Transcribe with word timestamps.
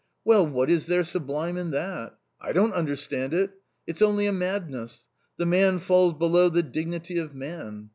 Well, 0.25 0.43
what 0.47 0.71
is 0.71 0.87
there 0.87 1.03
sublime 1.03 1.57
in 1.57 1.69
that? 1.73 2.17
I 2.41 2.53
don't 2.53 2.73
understand 2.73 3.35
it; 3.35 3.51
it's 3.85 4.01
only 4.01 4.25
a 4.25 4.33
mad 4.33 4.67
ness— 4.67 5.07
the 5.37 5.45
man 5.45 5.77
falls 5.77 6.13
below 6.15 6.49
the 6.49 6.63
dignity 6.63 7.19
of 7.19 7.35
man. 7.35 7.89